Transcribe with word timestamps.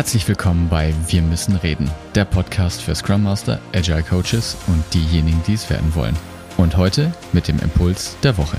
Herzlich 0.00 0.26
willkommen 0.28 0.70
bei 0.70 0.94
Wir 1.08 1.20
müssen 1.20 1.56
reden, 1.56 1.90
der 2.14 2.24
Podcast 2.24 2.80
für 2.80 2.94
Scrum 2.94 3.22
Master, 3.22 3.60
Agile 3.74 4.02
Coaches 4.02 4.56
und 4.66 4.82
diejenigen, 4.94 5.42
die 5.46 5.52
es 5.52 5.68
werden 5.68 5.94
wollen. 5.94 6.16
Und 6.56 6.78
heute 6.78 7.12
mit 7.34 7.48
dem 7.48 7.58
Impuls 7.58 8.16
der 8.22 8.38
Woche. 8.38 8.56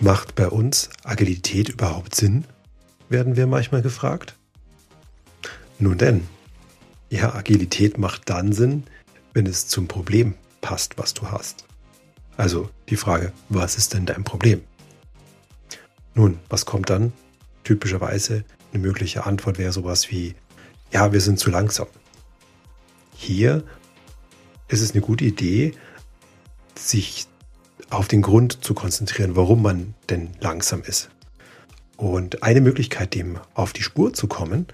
Macht 0.00 0.34
bei 0.34 0.48
uns 0.48 0.88
Agilität 1.04 1.68
überhaupt 1.68 2.14
Sinn? 2.14 2.46
werden 3.10 3.36
wir 3.36 3.46
manchmal 3.46 3.82
gefragt. 3.82 4.34
Nun 5.78 5.98
denn, 5.98 6.26
ja, 7.10 7.34
Agilität 7.34 7.98
macht 7.98 8.30
dann 8.30 8.52
Sinn, 8.52 8.84
wenn 9.36 9.44
es 9.44 9.68
zum 9.68 9.86
Problem 9.86 10.32
passt, 10.62 10.96
was 10.96 11.12
du 11.12 11.30
hast. 11.30 11.66
Also 12.38 12.70
die 12.88 12.96
Frage, 12.96 13.34
was 13.50 13.76
ist 13.76 13.92
denn 13.92 14.06
dein 14.06 14.24
Problem? 14.24 14.62
Nun, 16.14 16.38
was 16.48 16.64
kommt 16.64 16.88
dann? 16.88 17.12
Typischerweise 17.62 18.44
eine 18.72 18.82
mögliche 18.82 19.26
Antwort 19.26 19.58
wäre 19.58 19.72
sowas 19.72 20.10
wie, 20.10 20.34
ja, 20.90 21.12
wir 21.12 21.20
sind 21.20 21.38
zu 21.38 21.50
langsam. 21.50 21.86
Hier 23.14 23.62
ist 24.68 24.80
es 24.80 24.92
eine 24.92 25.02
gute 25.02 25.26
Idee, 25.26 25.74
sich 26.74 27.26
auf 27.90 28.08
den 28.08 28.22
Grund 28.22 28.64
zu 28.64 28.72
konzentrieren, 28.72 29.36
warum 29.36 29.60
man 29.60 29.92
denn 30.08 30.30
langsam 30.40 30.80
ist. 30.80 31.10
Und 31.98 32.42
eine 32.42 32.62
Möglichkeit, 32.62 33.14
dem 33.14 33.38
auf 33.52 33.74
die 33.74 33.82
Spur 33.82 34.14
zu 34.14 34.28
kommen, 34.28 34.66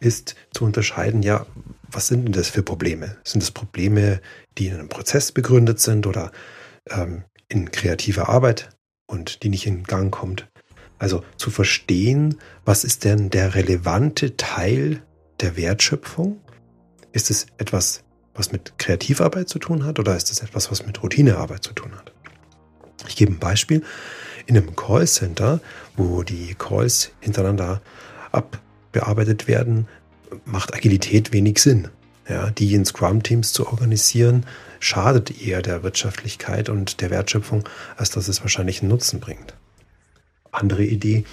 ist 0.00 0.34
zu 0.52 0.64
unterscheiden, 0.64 1.22
ja, 1.22 1.46
was 1.90 2.08
sind 2.08 2.24
denn 2.24 2.32
das 2.32 2.48
für 2.48 2.62
Probleme? 2.62 3.16
Sind 3.24 3.42
es 3.42 3.50
Probleme, 3.50 4.20
die 4.58 4.68
in 4.68 4.74
einem 4.74 4.88
Prozess 4.88 5.32
begründet 5.32 5.80
sind 5.80 6.06
oder 6.06 6.32
ähm, 6.88 7.24
in 7.48 7.70
kreativer 7.70 8.28
Arbeit 8.28 8.70
und 9.06 9.42
die 9.42 9.48
nicht 9.48 9.66
in 9.66 9.84
Gang 9.84 10.12
kommt? 10.12 10.48
Also 10.98 11.24
zu 11.36 11.50
verstehen, 11.50 12.36
was 12.64 12.84
ist 12.84 13.04
denn 13.04 13.30
der 13.30 13.54
relevante 13.54 14.36
Teil 14.36 15.02
der 15.40 15.56
Wertschöpfung? 15.56 16.40
Ist 17.12 17.30
es 17.30 17.46
etwas, 17.58 18.04
was 18.34 18.52
mit 18.52 18.78
Kreativarbeit 18.78 19.48
zu 19.48 19.58
tun 19.58 19.84
hat 19.84 19.98
oder 19.98 20.16
ist 20.16 20.30
es 20.30 20.40
etwas, 20.40 20.70
was 20.70 20.86
mit 20.86 21.02
Routinearbeit 21.02 21.64
zu 21.64 21.72
tun 21.72 21.92
hat? 21.96 22.12
Ich 23.08 23.16
gebe 23.16 23.32
ein 23.32 23.38
Beispiel. 23.38 23.82
In 24.46 24.56
einem 24.56 24.76
Callcenter, 24.76 25.60
wo 25.96 26.22
die 26.22 26.54
Calls 26.54 27.12
hintereinander 27.20 27.80
abbearbeitet 28.90 29.46
werden, 29.46 29.86
macht 30.44 30.74
Agilität 30.74 31.32
wenig 31.32 31.58
Sinn. 31.58 31.88
Ja, 32.28 32.50
die 32.50 32.74
in 32.74 32.84
Scrum-Teams 32.84 33.52
zu 33.52 33.66
organisieren, 33.66 34.46
schadet 34.78 35.42
eher 35.42 35.62
der 35.62 35.82
Wirtschaftlichkeit 35.82 36.68
und 36.68 37.00
der 37.00 37.10
Wertschöpfung, 37.10 37.68
als 37.96 38.10
dass 38.10 38.28
es 38.28 38.40
wahrscheinlich 38.42 38.82
einen 38.82 38.90
Nutzen 38.90 39.18
bringt. 39.18 39.54
Andere 40.52 40.84
Idee. 40.84 41.24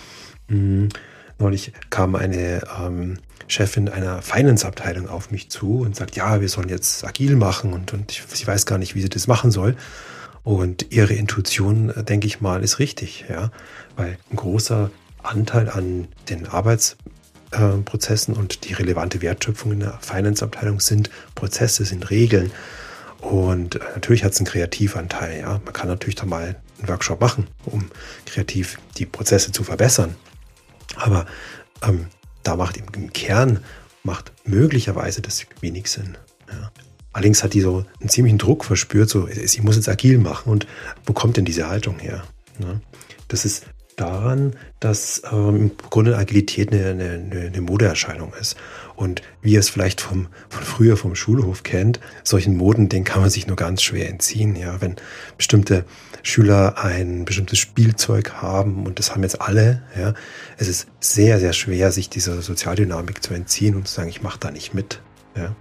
Mh, 0.47 0.55
hm, 0.55 0.89
neulich 1.38 1.72
kam 1.91 2.16
eine 2.16 2.64
ähm, 2.80 3.19
Chefin 3.47 3.89
einer 3.89 4.23
Finance-Abteilung 4.23 5.08
auf 5.08 5.30
mich 5.30 5.49
zu 5.49 5.81
und 5.81 5.95
sagt, 5.95 6.16
ja, 6.16 6.42
wir 6.42 6.49
sollen 6.49 6.69
jetzt 6.69 7.05
agil 7.05 7.36
machen 7.36 7.73
und, 7.73 7.94
und 7.94 8.11
ich, 8.11 8.23
ich 8.33 8.47
weiß 8.47 8.66
gar 8.66 8.80
nicht, 8.80 8.95
wie 8.95 9.02
sie 9.02 9.09
das 9.09 9.27
machen 9.27 9.52
soll. 9.52 9.75
Und 10.44 10.92
ihre 10.92 11.14
Intuition, 11.14 11.92
äh, 11.92 12.03
denke 12.03 12.25
ich 12.25 12.42
mal, 12.42 12.64
ist 12.64 12.80
richtig, 12.80 13.25
ja, 13.30 13.52
weil 13.95 14.17
ein 14.31 14.36
großer 14.36 14.89
Anteil 15.21 15.69
an 15.69 16.08
den 16.30 16.47
Arbeits 16.47 16.97
äh, 17.52 17.78
Prozessen 17.86 18.34
und 18.34 18.67
die 18.67 18.73
relevante 18.73 19.22
Wertschöpfung 19.22 19.72
in 19.73 19.80
der 19.81 20.00
Finance-Abteilung 20.02 20.80
sind 20.80 21.09
Prozesse, 21.36 21.86
sind 21.86 22.09
Regeln. 22.09 22.52
Und 23.22 23.76
äh, 23.76 23.80
natürlich 23.95 24.23
hat 24.23 24.34
es 24.34 24.39
einen 24.39 24.48
Kreativanteil. 24.48 25.39
Ja? 25.39 25.62
Man 25.64 25.73
kann 25.73 25.88
natürlich 25.88 26.16
da 26.16 26.26
mal 26.26 26.56
einen 26.80 26.88
Workshop 26.88 27.22
machen, 27.22 27.48
um 27.66 27.89
kreativ 28.26 28.77
die 28.98 29.05
Prozesse 29.05 29.52
zu 29.52 29.64
verbessern. 29.64 30.16
Aber 30.95 31.26
ähm, 31.83 32.08
da 32.44 32.55
macht 32.55 32.77
im, 32.77 33.11
Kern 33.14 33.64
macht 34.04 34.32
möglicherweise 34.45 35.21
das 35.21 35.45
wenig 35.61 35.89
Sinn. 35.89 36.17
Ja. 36.50 36.71
Allerdings 37.14 37.44
hat 37.44 37.54
die 37.54 37.61
so 37.61 37.86
einen 38.00 38.10
ziemlichen 38.10 38.38
Druck 38.38 38.64
verspürt, 38.64 39.10
so, 39.10 39.27
sie 39.27 39.61
muss 39.61 39.76
jetzt 39.76 39.89
agil 39.89 40.17
machen 40.20 40.52
und 40.52 40.67
wo 41.05 41.14
kommt 41.14 41.38
denn 41.38 41.45
diese 41.45 41.67
Haltung 41.67 42.00
her? 42.00 42.23
Ne? 42.60 42.80
Das 43.27 43.44
ist 43.44 43.66
daran, 43.97 44.55
dass 44.80 45.23
ähm, 45.31 45.55
im 45.55 45.71
Grunde 45.89 46.17
Agilität 46.17 46.71
eine, 46.71 46.91
eine, 46.91 47.41
eine 47.47 47.61
Modeerscheinung 47.61 48.31
ist. 48.39 48.55
Und 48.95 49.21
wie 49.41 49.53
ihr 49.53 49.59
es 49.59 49.69
vielleicht 49.69 50.02
vom, 50.02 50.27
von 50.49 50.63
früher 50.63 50.97
vom 50.97 51.15
Schulhof 51.15 51.63
kennt, 51.63 51.99
solchen 52.23 52.55
Moden, 52.55 52.89
den 52.89 53.03
kann 53.03 53.21
man 53.21 53.30
sich 53.30 53.47
nur 53.47 53.58
ganz 53.58 53.81
schwer 53.81 54.09
entziehen. 54.09 54.55
Ja, 54.55 54.81
wenn 54.81 54.95
bestimmte 55.37 55.83
Schüler 56.23 56.77
ein 56.77 57.25
bestimmtes 57.25 57.59
Spielzeug 57.59 58.33
haben 58.33 58.85
und 58.85 58.99
das 58.99 59.11
haben 59.11 59.23
jetzt 59.23 59.41
alle, 59.41 59.83
ja, 59.97 60.14
es 60.58 60.67
ist 60.67 60.87
sehr, 60.99 61.39
sehr 61.39 61.53
schwer, 61.53 61.91
sich 61.91 62.09
dieser 62.09 62.41
Sozialdynamik 62.41 63.23
zu 63.23 63.33
entziehen 63.33 63.75
und 63.75 63.87
zu 63.87 63.93
sagen, 63.93 64.09
ich 64.09 64.21
mache 64.21 64.39
da 64.39 64.52
nicht 64.52 64.73
mit. 64.73 65.02
Ja. 65.35 65.55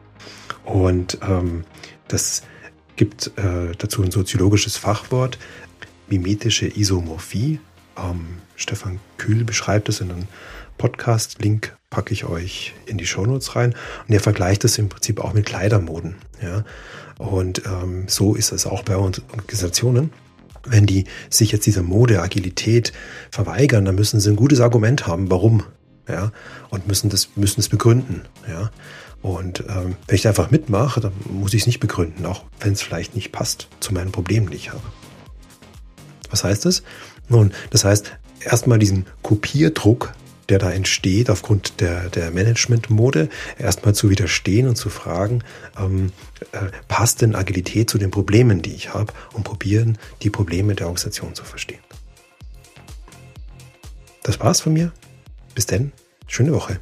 Und 0.65 1.19
ähm, 1.23 1.65
das 2.09 2.43
gibt 2.97 3.33
äh, 3.37 3.73
dazu 3.79 4.03
ein 4.03 4.11
soziologisches 4.11 4.77
Fachwort, 4.77 5.39
mimetische 6.09 6.67
Isomorphie. 6.67 7.61
Ähm, 7.97 8.39
Stefan 8.57 9.01
Kühl 9.19 9.45
beschreibt 9.45 9.89
es 9.89 10.01
in 10.01 10.11
einem 10.11 10.29
Podcast-Link, 10.79 11.77
packe 11.91 12.13
ich 12.13 12.25
euch 12.25 12.75
in 12.87 12.99
die 12.99 13.07
Shownotes 13.07 13.57
rein. 13.57 13.75
Und 14.07 14.15
er 14.15 14.21
vergleicht 14.21 14.65
es 14.65 14.79
im 14.79 14.89
Prinzip 14.89 15.21
auch 15.21 15.33
mit 15.33 15.47
Kleidermoden. 15.47 16.17
Ja? 16.43 16.65
Und 17.19 17.63
ähm, 17.67 18.05
so 18.09 18.35
ist 18.35 18.53
es 18.53 18.67
auch 18.67 18.83
bei 18.83 18.97
uns 18.97 19.23
Organisationen. 19.33 20.13
Wenn 20.65 20.87
die 20.87 21.05
sich 21.31 21.53
jetzt 21.53 21.67
dieser 21.67 21.83
Mode, 21.83 22.21
Agilität 22.21 22.93
verweigern, 23.31 23.85
dann 23.85 23.95
müssen 23.95 24.21
sie 24.21 24.31
ein 24.31 24.37
gutes 24.37 24.61
Argument 24.61 25.07
haben, 25.07 25.31
warum. 25.31 25.63
Ja? 26.09 26.33
Und 26.71 26.87
müssen 26.89 27.09
das, 27.09 27.31
müssen 27.37 27.61
es 27.61 27.69
begründen. 27.69 28.23
Ja? 28.49 28.71
Und 29.23 29.65
ähm, 29.69 29.97
wenn 30.07 30.15
ich 30.15 30.23
da 30.23 30.31
einfach 30.31 30.51
mitmache, 30.51 31.01
dann 31.01 31.13
muss 31.29 31.55
ich 31.55 31.63
es 31.63 31.67
nicht 31.67 31.81
begründen, 31.81 32.27
auch 32.27 32.45
wenn 32.61 32.73
es 32.73 32.83
vielleicht 32.83 33.15
nicht 33.15 33.33
passt 33.33 33.69
zu 33.81 33.95
meinen 33.95 34.13
Problemen, 34.13 34.51
die 34.51 34.57
ich 34.57 34.73
habe. 34.73 34.83
Was 36.37 36.45
heißt 36.45 36.67
das? 36.67 36.83
Nun, 37.31 37.55
das 37.71 37.87
heißt, 37.87 38.13
erstmal 38.41 38.79
diesen 38.79 39.07
Kopierdruck, 39.23 40.13
der 40.51 40.59
da 40.59 40.71
entsteht 40.71 41.31
aufgrund 41.31 41.81
der, 41.81 42.11
der 42.11 42.31
Management-Mode, 42.31 43.31
erstmal 43.59 43.95
zu 43.95 44.11
widerstehen 44.11 44.69
und 44.69 44.77
zu 44.77 44.91
fragen, 44.91 45.43
ähm, 45.81 46.13
äh, 46.53 46.67
passt 46.89 47.23
denn 47.23 47.35
Agilität 47.35 47.89
zu 47.89 47.97
den 47.97 48.11
Problemen, 48.11 48.61
die 48.61 48.75
ich 48.75 48.93
habe 48.93 49.15
und 49.33 49.45
probieren, 49.45 49.97
die 50.21 50.29
Probleme 50.29 50.75
der 50.75 50.89
Organisation 50.89 51.35
zu 51.35 51.45
verstehen. 51.45 51.81
Das 54.23 54.39
war's 54.39 54.61
von 54.61 54.75
mir. 54.75 54.93
Bis 55.55 55.65
denn. 55.65 55.93
Schöne 56.27 56.53
Woche. 56.53 56.79